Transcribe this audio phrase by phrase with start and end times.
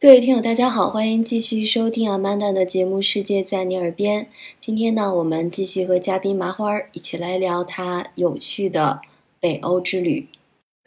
[0.00, 4.24] 各位听友，大家好，欢迎继续收听 Amanda 的节目《世界在你耳边》。
[4.58, 9.00] 今天呢，我们继续和嘉宾麻花儿一起来聊他有趣的
[9.40, 10.28] 北欧之旅。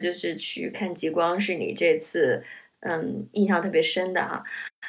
[0.00, 2.42] 就是去看极光，是你这次
[2.80, 4.42] 嗯印象特别深的哈。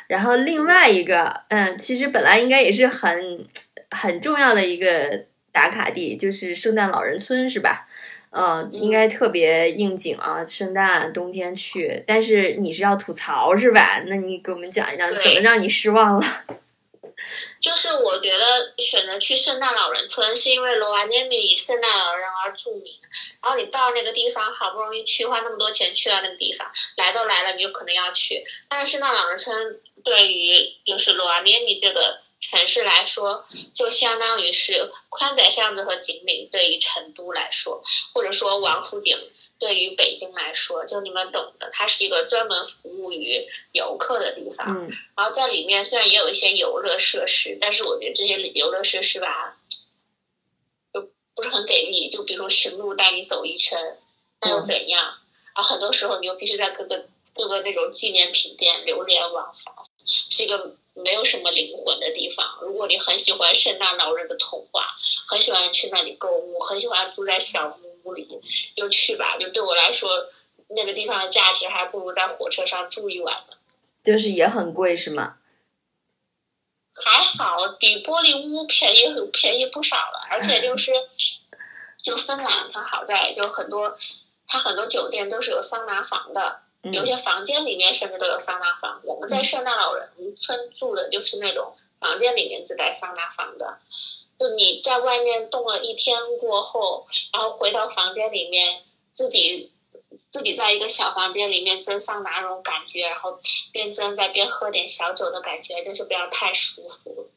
[0.07, 3.45] 然后另外一个，嗯，其实本来应该也是很
[3.93, 7.87] 很重要的一个打卡地，就是圣诞老人村，是吧？
[8.31, 12.03] 呃，应该特别应景啊，圣诞冬天去。
[12.07, 14.01] 但是你是要吐槽是吧？
[14.07, 16.25] 那你给我们讲一讲，怎么让你失望了？
[17.61, 22.91] 就是我觉得选择去圣诞老人村，是因为罗瓦涅米以圣诞老人而著名。
[23.41, 28.43] 然后你到那个地方，好不容易去，花那么多钱去到那个地方，来都来了，你就可能要去。
[28.67, 32.19] 但是圣诞老人村对于就是罗瓦涅米这个
[32.51, 37.81] 城市来说，就相当于是宽窄巷子和锦里对于成都来说，
[38.13, 39.17] 或者说王府井
[39.59, 44.67] 对于北京来说，就你们懂的，它是一个专门服务于游客的地方。
[44.77, 49.55] 嗯然后在里面虽然也有一些游乐设施，但是我觉得这些游乐设施吧，
[50.93, 51.01] 就
[51.35, 52.09] 不是很给力。
[52.09, 53.79] 就比如说寻路带你走一圈，
[54.41, 55.13] 那又怎样？
[55.55, 59.73] 然后很多时候你又必须在各个各个那种纪念品店流连忘返，
[60.29, 62.59] 是一个没有什么灵魂的地方。
[62.61, 64.95] 如果你很喜欢圣诞老人的童话，
[65.27, 68.41] 很喜欢去那里购物，很喜欢住在小木屋里，
[68.75, 69.37] 就去吧。
[69.37, 70.27] 就对我来说，
[70.69, 73.57] 那个地方的价值还不如在火车上住一晚呢。
[74.03, 75.37] 就是也很贵是吗？
[76.95, 80.91] 还好，比玻璃屋便宜便宜不少了，而且就是，
[82.03, 83.97] 就芬兰它好在就很多，
[84.45, 89.01] 它很多酒店都是有桑拿房的，嗯有些房间里面甚至都有桑拿房。
[89.03, 93.79] 我们在圣诞老人村住的就是那种房间里面自带桑拿房的，
[94.37, 99.71] 就你在外面冻了一天过后，然后回到房间里面自己。
[100.29, 103.39] 自己在一个小房间里面蒸桑拿那种感觉，然后
[103.71, 107.29] 边蒸再边喝点小酒的感觉，真是不要太舒服。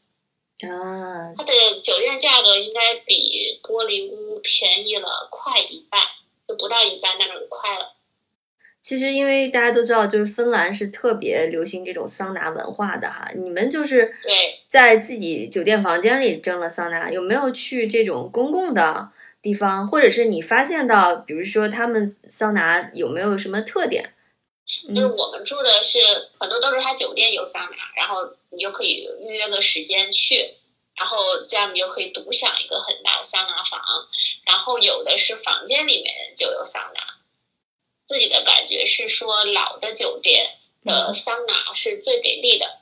[0.60, 1.52] 啊，它的
[1.82, 6.02] 酒店价格应该比玻璃屋便宜了快一半，
[6.48, 7.92] 就不到一半，但是快了。
[8.86, 13.28] 其实因为大家都知道，就是芬兰是特别流行这种桑拿文化的哈。
[13.34, 19.08] 你们就是对，在自己酒店房间里蒸了桑拿，有没有去这种公共的
[19.42, 24.14] 地方，或者是你发现到，比如说他们桑拿有没有什么特点？
[24.94, 25.98] 就是我们住的是
[26.38, 30.36] 很多都是他酒店有桑拿，然后你就可以预约个时间去，
[30.96, 31.18] 然后
[31.48, 33.80] 这样你就可以独享一个很大的桑拿房，
[34.46, 37.15] 然后有的是房间里面就有桑拿。
[38.06, 42.78] 自己的感觉是说，老的酒店的桑拿是最给力的，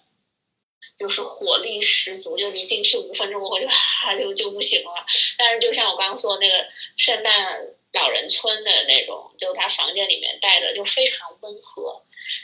[0.98, 5.06] 就是火力十足，就你进去五分钟过后就啊 就就不行了。
[5.38, 7.32] 但是就像我刚刚说的那个圣诞
[7.92, 12.02] 老人村的那种，就他房间里面带的就非常温和，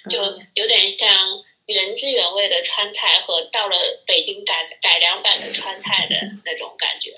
[0.08, 3.76] 就嗯有点像原汁原味的川菜和到了
[4.06, 7.14] 北京改改良版的川菜的 那种感觉。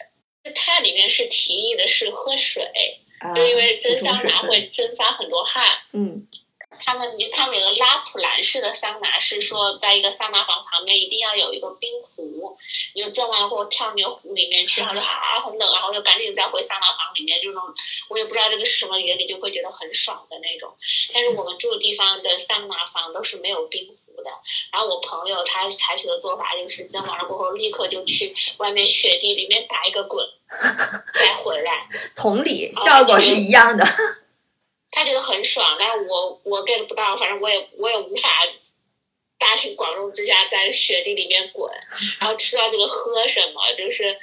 [0.57, 2.82] 它里面是提议的是喝水，啊，
[3.35, 5.65] 就因为蒸桑拿会蒸发很多汗。
[5.93, 6.27] 嗯
[6.87, 12.57] 他们他们有个拉普兰式的桑拿，是说在一个桑拿房旁边一定要有一个冰壶，
[12.95, 17.75] 你就蒸完过后跳那个壶里面去，然后就啊很冷，然后就赶紧再回桑拿房里面，就那种
[18.09, 20.75] 我也不知道这个是什么原理，就会觉得很爽的那种。
[21.13, 23.95] 但是我们住的地方的桑拿房都是没有冰
[24.73, 30.25] 然后我朋友他采取的做法就是蒸完了过后立刻就去外面雪地里面打一个滚，
[31.15, 31.89] 再回来。
[32.17, 33.85] 同理，哦效果是一样的。
[34.95, 38.29] 他觉得很爽，但是我我 get 不到，反正我也我也无法
[39.39, 41.73] 大庭广众之下在雪地里面滚，
[42.21, 44.19] 然后吃到这个喝什么，就是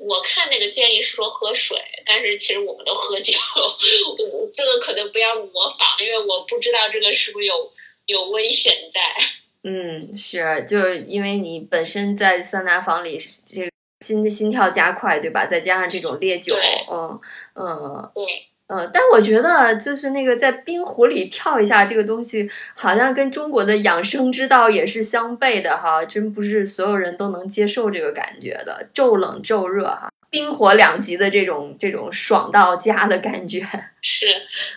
[0.00, 3.34] 我看那个建议是说喝水，但是其实我们都喝酒，
[4.32, 7.70] 我这个可能不要模仿，因为我不知道这个是不是有
[8.06, 9.00] 有危险在。
[9.62, 13.70] 嗯，是，就是因为你本身在桑拿房里，这个
[14.00, 15.44] 心心跳加快，对吧？
[15.44, 17.20] 再加上这种烈酒对，嗯
[17.56, 18.24] 嗯对，
[18.68, 33.60] 嗯，但我觉得就是那个在冰湖里跳一下这个东西，好像跟中国的养生之道也是相悖的哈，真不是所有人都能接受这个感觉的，骤冷骤热哈，冰火两极的这种这种爽到家的感觉。
[34.00, 34.26] 是，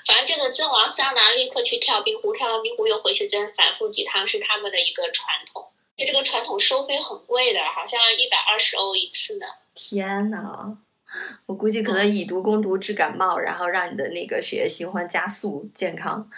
[0.06, 5.68] 反正这个蒸完桑拿立刻去跳冰壶，跳完冰壶又回去蒸，反复几趟是他们的一个传统。
[5.96, 9.46] 这个传统收费很贵的，好像一百二十欧一次呢。
[9.76, 10.76] 天呐，
[11.46, 16.30] 我估计可能以毒攻毒治感冒，然后让你的那个血液循环加速，健康。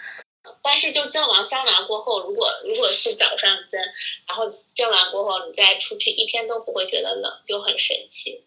[0.62, 3.80] 但是就蒸完桑拿过后，如果如果是早上蒸，
[4.28, 8.44] 然后蒸完过后你再出去，一天都不会觉得冷，就很神奇。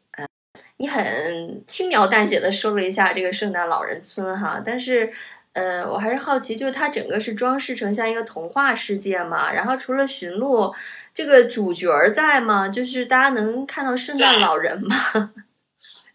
[0.87, 5.11] 很轻描淡写的说了一下这个圣诞老人村哈，但是，
[5.53, 9.51] 呃，我还是好奇，就是它整个是装饰成像一个童话世界嘛？
[9.51, 10.73] 然后除了驯鹿，
[11.13, 12.67] 这个主角儿在吗？
[12.69, 14.95] 就是大家能看到圣诞老人吗？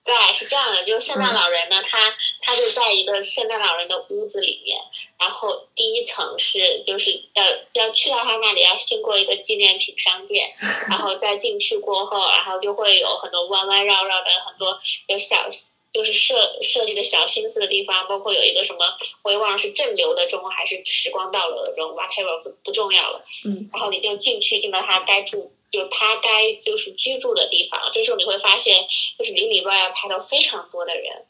[0.05, 1.99] 对，是这样的，就是圣诞老人呢，他
[2.45, 4.79] 他就在一个圣诞老人的屋子里面，
[5.19, 10.55] 然后第一层是就是要要去到他那里要经过一个纪念品商店，
[10.89, 15.49] 然后再进去过后，然后就会有很多弯弯绕绕的很多有小
[15.93, 18.85] 就是设设计的小心思的地方，包括有一个什么
[19.23, 25.53] 我也忘了是正流的钟还是时光倒流的钟，whatever 不不重要了，嗯，然后你就进去进到他该住。
[25.71, 28.87] 就他该就是居住的地方，这时候你会发现，
[29.19, 31.25] 就是里里外外排到非常多的人，然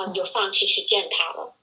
[0.00, 1.54] 后你就放弃去见他了。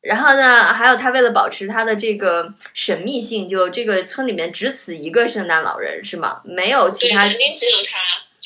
[0.00, 6.40] 然后呢，还有他为了保持他的这个神秘性，就这个村里面只此一个圣诞老人是吗？
[6.44, 7.98] 没有其对，他肯定只有他，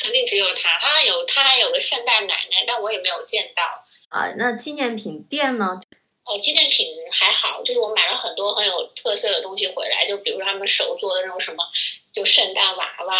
[0.02, 0.78] 肯定只有他。
[0.80, 3.62] 他有他还有个圣诞奶奶，但我也没有见到。
[4.08, 4.32] 啊？
[4.38, 5.78] 那纪念品店呢？
[6.24, 11.64] 哦，纪念品还好，就是我买了很多很有特色的东西回来，就比如说他们手做的那种什么，
[12.12, 13.16] 就圣诞娃娃，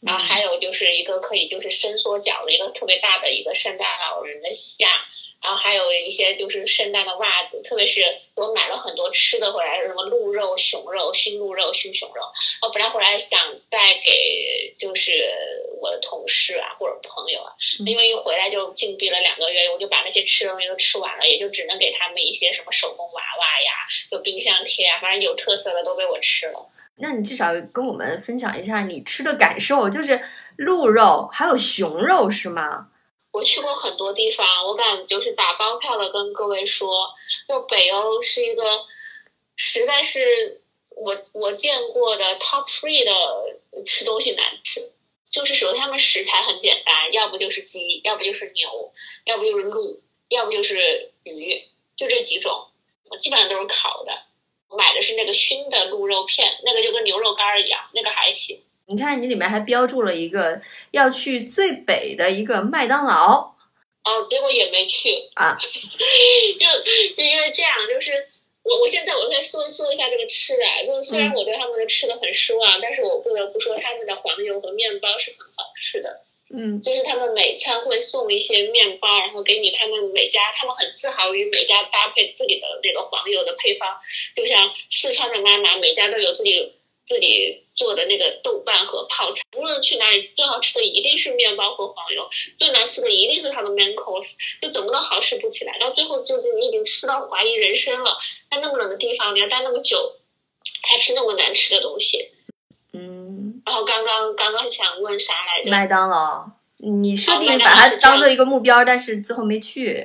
[0.00, 4.88] 然后还有就是一个可以就是伸缩脚的一个特别大的一个圣诞老人的像，
[5.44, 8.00] 然后还有一些就是圣诞的袜子，特别是
[8.34, 12.22] 我买了很多吃的回来，什么鹿肉、熊肉、熏鹿肉、熏熊肉，
[12.62, 13.38] 我本来回来想
[13.68, 15.12] 带给就是
[15.82, 23.72] 我的同事啊或者朋友啊，嗯因为一回来就禁闭了两个月，我就把那些吃的东西都吃完了，也就只能给他们一些什么手工娃娃呀，
[24.10, 26.70] 就冰箱贴啊，反正有特色的都被我吃了。
[26.96, 30.18] 那你至少跟我们分享一下你吃的感受，就是
[30.56, 32.88] 鹿肉还有熊肉是吗？
[33.34, 37.10] 我去过很多地方，我敢就是打包票的跟各位说，
[37.48, 38.86] 就北欧是一个
[39.56, 44.92] 实在是我我见过的 top three 的吃东西难吃。
[45.32, 48.92] 就是首先他们食材很简单，要不就是鸡，要不就是牛，
[49.24, 51.60] 要不就是鹿，要不就是鱼，
[51.96, 52.68] 就这几种，
[53.20, 54.12] 基本上都是烤的。
[54.68, 58.62] 我买的是那个熏的鹿肉片，那个就跟牛肉干儿一样，那个还行。
[58.86, 60.60] 你看你里面还标注了一个
[60.90, 63.54] 要去最北的一个麦当劳
[64.04, 66.66] 哦，结果也没去，啊， 就
[67.14, 68.12] 就因为这样，就是
[68.62, 71.34] 我我现在我先说说一下这个吃的，就是虽然嗯。
[71.34, 76.20] 我对他们的吃的很失望，但是我不得不说他们的黄油和面包是很好吃的，
[76.54, 76.82] 嗯。
[76.82, 83.98] 就是他们每餐会送一些面包，然后给你他们每家，他们很自豪于每家搭配自己的那个黄油的配方，
[84.36, 86.74] 就像四川的妈妈每家都有自己
[87.06, 92.28] 自己做的那个豆瓣和泡菜，无论去哪里，最好吃的一定是面包和黄油，
[92.58, 94.30] 最难吃的一定是它的 main course，
[94.62, 98.16] 就怎么都好吃不起来，到最后就是你已经吃到怀疑人生了，
[98.50, 100.16] 在那么冷的地方，你要待那么久，
[100.88, 102.30] 还吃那么难吃的东西，
[102.92, 105.70] 嗯，然后刚刚刚刚想问啥来着？
[105.70, 106.48] 麦当劳，
[106.78, 110.02] 你设定把它当做一个目标，但是最后没去。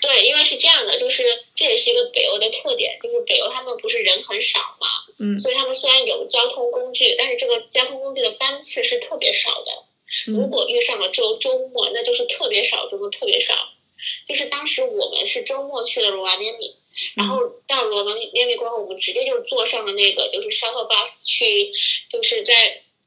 [0.00, 1.24] 对，因为是这样的，就是
[1.54, 4.86] 这也是一个北欧的特点，就是北欧他们不是人很少嘛，
[5.18, 9.72] 嗯所以他们虽然有交通工具，但是这个交通工具的班次是特别少的。
[10.26, 13.54] 如嗯果遇上了周周末，那就是特别少，中的特别少。
[14.28, 16.76] 就是当时我们是周末去的罗瓦涅米，
[17.16, 21.72] 然后到罗瓦涅米过后，我们直接就坐上了那个就是 shuttle bus 去，
[22.08, 22.54] 就是在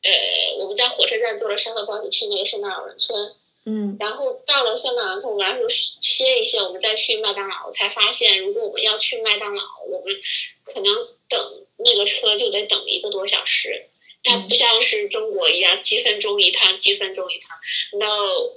[0.03, 0.11] 呃
[0.59, 3.33] 我们在火车站坐了 shuttle bus 去那个圣诞老人村。
[3.65, 10.15] 嗯然后到了圣诞老人村，我们然后歇一歇，我们再去麦当劳，才发现如果我们要去麦当劳，我们
[10.63, 10.93] 可能
[11.29, 13.87] 等那个车就得等一个多小时。
[14.23, 17.57] 它不像是中国一样几分钟一趟，几分钟一趟
[17.97, 18.51] ，no，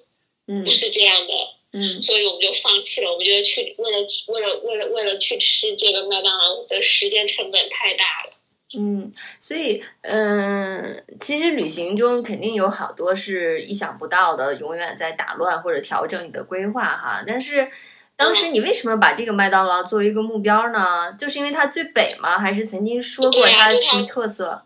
[0.46, 1.32] 嗯不是这样的，
[1.72, 3.10] 嗯所以我们就放弃了。
[3.10, 8.33] 我们觉得去为了为了为了为了去吃这个麦当劳的时间成本太大了。
[8.76, 17.24] 嗯，所以嗯、其实旅行中肯定有好多是意想不到的，永远在打乱或者调整你的规划哈。
[17.26, 17.70] 但是
[18.16, 21.12] 当时你为什么把这个麦当劳作为一个目标呢？
[21.18, 22.38] 就是因为它最北吗？
[22.38, 24.62] 还是曾经说过它什么特色？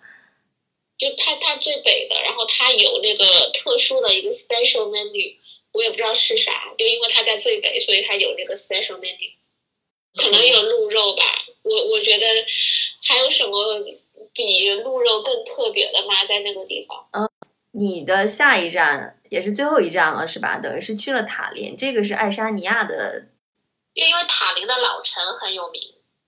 [0.96, 3.24] 就它它最北的，然后它有那个
[3.54, 5.36] 特殊的一个 special menu，
[5.72, 9.32] 我也不知道是啥，就因为它在最北，所以它有那个 special menu，
[10.16, 11.22] 可能有鹿肉吧。
[11.62, 12.26] 我我觉得
[13.08, 13.52] 还有什么
[14.32, 16.24] 比鹿肉更特别的吗？
[16.28, 17.08] 在那个地方？
[17.12, 17.28] 嗯
[17.72, 20.56] 你的下一站也是最后一站了，是吧？
[20.56, 23.26] 等于是去了塔林，这个是爱沙尼亚的，
[23.92, 25.82] 因为塔林的老城很有名，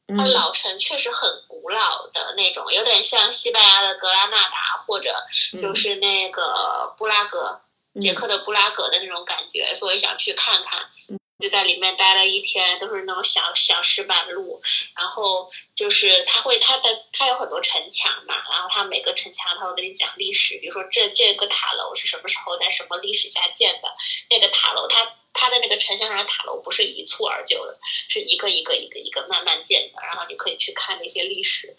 [0.08, 5.14] 它嗯老城确实很古老的那种，有点像西班牙的格拉纳达或者
[5.58, 7.62] 就是那个布拉格，
[8.00, 11.18] 捷克的布拉格的那种感觉，所以想去看看。
[11.40, 14.60] 就在里面待了一天，都是那种小小石板路，
[14.94, 23.88] 然后就是它会它的它有很多城墙嘛，然后它每个城墙它会跟你讲历史，比如说这这个塔楼是什么时候在什么历史下建的，
[24.28, 27.78] 那个塔楼它它的那个城墙上的塔楼不是一蹴而就的，
[28.08, 31.74] 是一个一个一个一个慢慢建的，然后你可以去看那些历史。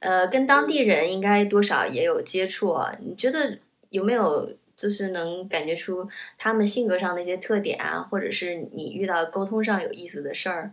[0.00, 3.58] 呃，跟当地人应该多少也有接触啊，你觉得
[3.90, 4.50] 有没有？
[4.76, 10.72] 就是能感觉出他们性格上的一些特点啊，或者是你遇到沟通上有意思的事儿。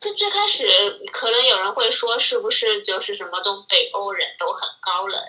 [0.00, 0.66] 就最开始
[1.12, 5.22] 可能有人会说，是不是就是什么东北欧人都很高冷？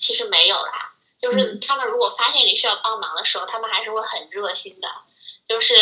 [0.00, 4.88] 其实没有啦，就是他们如果发现你需要帮忙的时候，他们还是会很热心的，
[5.46, 5.74] 就是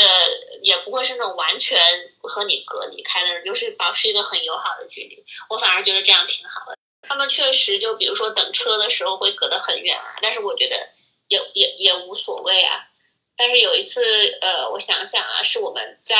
[0.60, 1.78] 也不会是那种完全
[2.20, 5.24] 和你隔离开的人，就是保持一个很友好的距离。
[5.48, 6.76] 我反而觉得这样挺好的。
[7.02, 10.88] 他们确实就比如说等车的时候会隔得很远啊，但是我觉得。
[11.32, 12.88] 也也也无所谓啊，
[13.36, 14.02] 但是有一次，
[14.40, 16.16] 呃，我想想啊，是我们在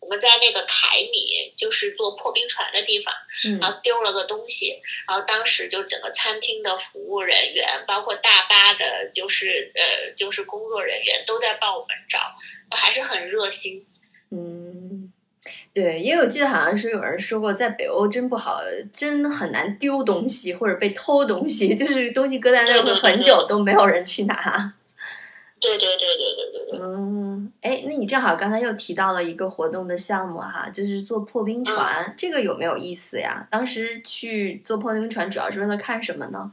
[0.00, 3.14] 我们在那个凯米，就是坐破冰船的地方，
[3.60, 12.18] 然后丢了个东西，然后当时就整个餐厅的服务人员，包括大巴的，就是呃，就是工作人员都在帮我们找，
[12.70, 13.86] 还是很热心。
[14.30, 14.59] 嗯，
[15.72, 18.60] 对，因为我记得好像是有人说过，在北欧真不好，
[18.92, 24.74] 真很难丢东西或者被偷东西， 就是东西搁在那会很久都没有人去拿。
[25.60, 26.80] 对对对对对对对。
[26.80, 33.46] 嗯，哎，那你正好刚才又提到了一个活动的项目哈，就是做破冰船，这个有没有意思呀？
[33.50, 36.50] 当时去做破冰船主要是为了看什么呢？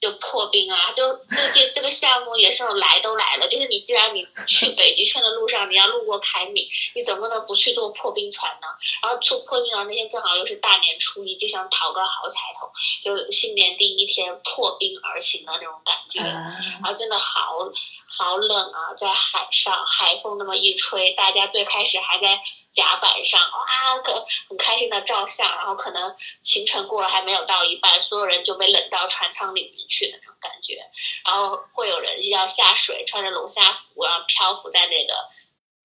[0.00, 8.68] 就破冰啊，就就这这个项目也是来都来了，就是你既然你去北极圈的路上，你要路过凯米，你怎么能不去坐破冰船呢？
[9.02, 12.70] 然后坐破冰船那天正好又是大年初一，就想讨个好彩头，
[13.02, 17.58] 就新年第一天破冰而行的那种感觉，然后真的好
[18.06, 22.40] 好冷啊，在海上海风那么一吹，大家最开始还在。
[22.78, 30.88] 甲板上哇，可很开心的照相，然后可能行程过了还没有到一半，所有人就被冷到船舱里面去的那种感觉。
[31.24, 35.14] 然后会有人要下水，穿着龙虾服，然后漂浮在那个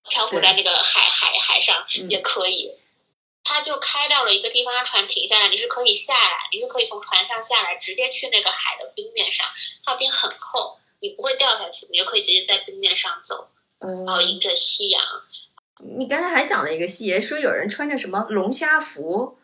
[0.08, 2.78] 漂浮在那个海海海上也可以。
[3.42, 9.46] 他就开到了一个地方，船停下来，你是可以下来，你是可以从船上下来，直接去那个海的冰面上，
[9.84, 13.48] 它冰很厚，你不会掉下去，你就可以直接在冰面上走，
[13.80, 15.02] 然后迎着夕阳。
[15.96, 19.38] 你刚才还讲了一个细节，说有人穿着什么龙虾服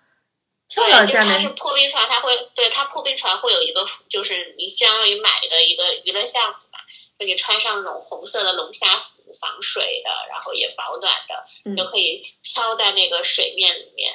[0.69, 1.37] 跳到下面。
[1.37, 6.79] 它是破冰船，它会对它破冰船会有一个，就是你相当于买的一个娱乐项目嘛，
[7.19, 14.13] 就你穿上那种红色的龙虾服，防水的，然后也保暖的，你就可以飘在那个水面里面。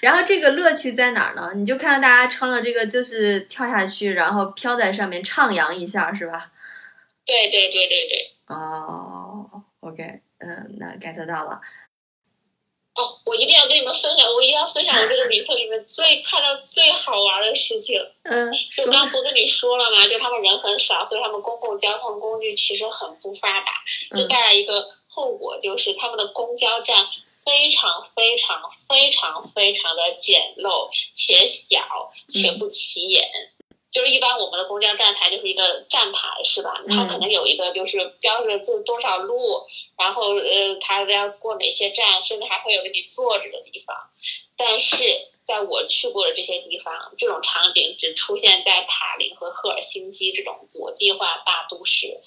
[0.00, 1.52] 然后这个乐趣在哪儿呢？
[1.54, 6.52] 你就看到大家穿了这个，就是跳下去，然后飘在上面徜徉一下，是吧？
[7.24, 8.30] 对对对对对。
[8.48, 10.20] 哦，OK。
[10.38, 11.60] 嗯，那 get 到了。
[12.94, 18.04] 哦，我一定要跟你们分享，我一定要分享我这个旅程里面最看到最好玩的事情。
[18.24, 20.04] 嗯，就刚不跟你说了吗？
[20.08, 23.72] 就他们人很少，所以他们公共交通工具其实很不发达，
[24.16, 26.96] 就带来一个后果，就是他们的公交站
[27.44, 33.28] 非常非常非常非常的简陋且小且不起眼。
[33.90, 36.82] 就是一般我们的公交站台就是一个站台，是吧？
[36.88, 39.66] 它可能有一个就是标着这多少路，
[39.96, 43.96] 然后呃，它要过哪些站，甚至还会有给你坐着的地方。
[44.56, 44.96] 但是
[45.46, 52.20] 在我去过的这些地方，这种场景只出现在塔林和赫尔辛基这种国际化大都市。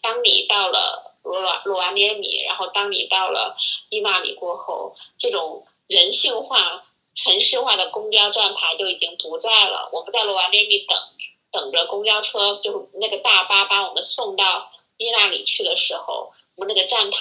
[0.00, 3.56] 当你到了罗瓦罗瓦涅米，然后当你到了
[3.88, 6.84] 伊纳里过后，这种人性化。
[7.18, 9.90] 城市化的公交站牌就已经不在了。
[9.92, 10.96] 我们在罗瓦涅米等
[11.50, 17.18] 等着公交车，就是那个大巴把我们送到伊那里去的时候，我们那个站台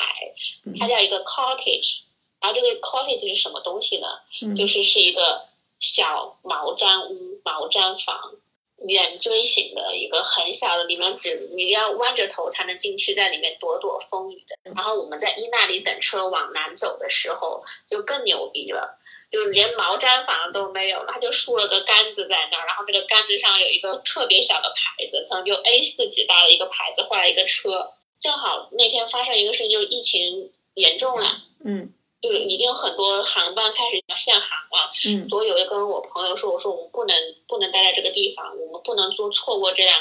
[0.80, 2.02] 它叫一个 cottage，
[2.40, 4.08] 然后这个 cottage 是什么东西呢？
[4.56, 5.48] 就是是一个
[5.80, 8.36] 小毛毡屋、毛毡房，
[8.78, 14.56] 圆锥形的一个很小的，里面只你要弯着头才能进去，在里面躲躲风雨的。
[14.76, 19.00] 然后我们在伊那里等车往南走的时候，就更牛逼了。
[19.30, 27.94] 就是连毛毡房都没有了，他就竖了个杆子在那儿，然后那个杆子上有一个特别小的牌子，可能就 A 四纸大的一个牌子，画了一个车。
[28.20, 37.16] 正好那天发生一个事情，就是疫情严重了，嗯，就是已经很多航班开始限航了，嗯，所以我就跟我朋友说，我说我们不能
[37.48, 40.00] 不能待在这个地方，我们不能坐错过这辆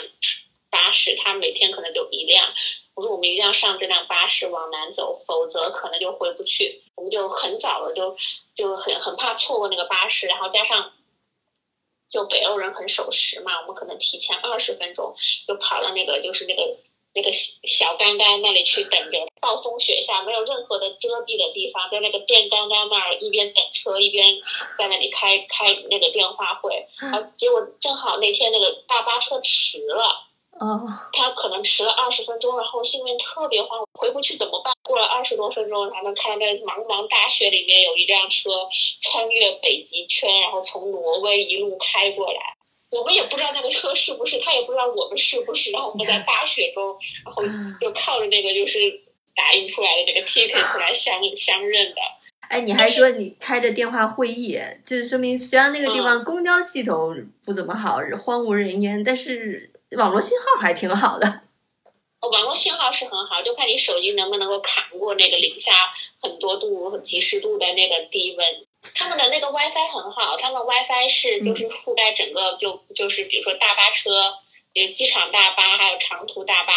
[0.71, 2.55] 巴士，它每天可能就一辆。
[2.97, 6.83] 我说我们一定要上这辆巴士往南走，否则可能就回不去。
[6.95, 8.17] 我们就很早了，就
[8.55, 10.93] 就很很怕错过那个巴士，然后加上
[12.09, 15.15] 就北欧人很守时嘛，我们可能提前二十分钟
[15.47, 16.79] 就跑到那个就是那个
[17.13, 24.41] 那个小杆杆那里去等着，暴风雪下没有任何的遮蔽的地方，在那个电杆杆那儿一边等车一边
[24.79, 30.26] 在那里开开那个电话会，然后结果正好那天那个大巴车迟了。
[30.59, 34.73] 哦，他可能迟了二十分钟，然后心里面特别慌，回不去怎么办？
[34.83, 38.51] 过了二十多分钟，才能看到那茫茫大雪里面有一辆车
[39.01, 42.41] 穿越北极圈，然后从挪威一路开过来。
[42.91, 47.43] 我们也不知道那个车是不是，他也不知道我们是不是，然后我们在大雪中，然后
[47.81, 49.03] 就靠着那个就是
[49.35, 51.97] 打印出来的那个 ticket 来相 相认的。
[52.49, 57.13] 哎，你还说你开着电话会议，这说明虽然那个地方公交系统
[57.45, 61.43] 不怎么好，荒无人烟，但是网络信号还挺好的。
[62.21, 65.73] 网络信号是很好，就看你手机能不能够扛过那个零下
[66.21, 68.67] 很多度、几十度的那个低温。
[68.95, 74.37] 他们的那个 WiFi 很好，他们 WiFi 是就是覆盖整个，就就是比如说大巴车。
[74.77, 76.73] 有机场大巴，还有长途大巴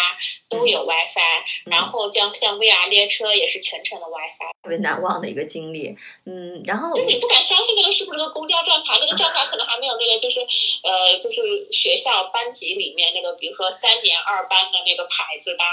[0.48, 1.20] 都有 WiFi，
[1.66, 5.96] 然后像像 VR 列车也是全程的 WiFi，特别难忘的一个经历。
[6.24, 15.64] 嗯，然后就是你不敢相信那个是不是个公交站牌，那个站牌可能还没有那个就是呃就是学校班级里面那个比如说三年二班的那个牌子大。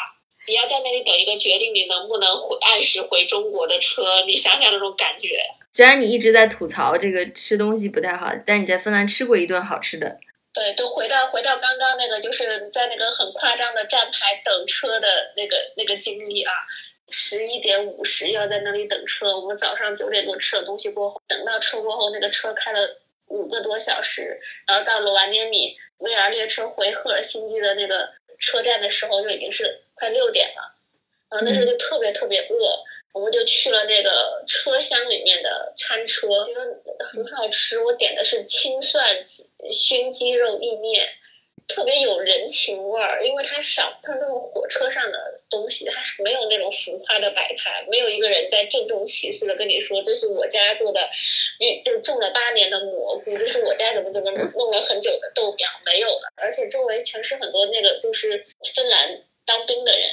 [0.49, 5.41] 你要在那里等一个决定你能不能回按时回中国的车，你想想那种感觉。
[5.73, 10.17] 虽然你一直在吐槽这个吃东西不太好，但你在芬兰吃过一顿好吃的。
[10.57, 16.51] 对，都回到回到刚刚那个，就是在那个很夸张的站牌等车的那个那个经历啊。
[17.09, 22.97] 十一点五十要在那里等车，我们早上九点多吃了东西过后，等到车过后，那个车开了
[23.27, 28.09] 五个多小时，然后到了瓦涅米 VR 列车回赫尔辛基的那个
[28.39, 30.73] 车站的时候，就已经是快六点了，
[31.29, 32.83] 然后那时候就特别特别饿。
[33.13, 37.79] 我们就去了那个车厢里面的餐车，觉得很好吃。
[37.83, 39.25] 我点的是青蒜
[39.71, 41.07] 熏鸡肉意面，
[41.67, 43.25] 特别有人情味儿。
[43.25, 51.09] 因为它少，它那种火车上的东西，它是没有那种浮夸的摆盘，没有一个人在郑重其事的跟你说这是我家做的，
[51.83, 56.31] 就种了八年的蘑菇，这是我家怎么怎么弄了很久的豆苗，没有了。
[56.35, 58.45] 而且周围全是很多那个就是
[58.75, 60.07] 芬兰当兵的人。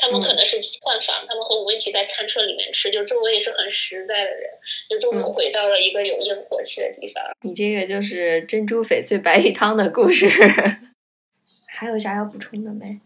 [0.00, 4.50] 他们可能是换房，他们和我们一起在餐车里面吃，就周围也是很实在的人，
[4.88, 7.22] 就终于回到了一个有烟火气的地方。
[7.42, 10.26] 你这个就是珍珠翡翠白玉汤的故事，
[11.68, 12.98] 还有啥要补充的没？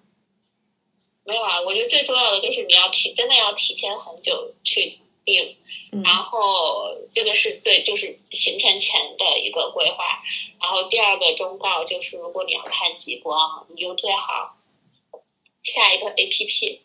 [1.24, 5.56] 没有啊，我觉得最重要的就是你要提，真的要提前很久去订，
[6.04, 10.22] 然后这个是对，就是行程前的一个规划。
[10.60, 14.56] 然后第二个忠告就是，如果你要看极光，你就最好
[15.64, 16.83] 下一个 A P P。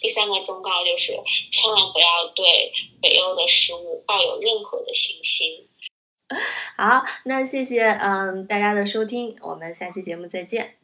[0.00, 1.12] 第三个忠告就是，
[1.50, 5.68] 千万不要对北欧的食物抱有任何的信心。
[6.76, 10.77] 好，那谢谢嗯大家的收听，我们下期节目再见。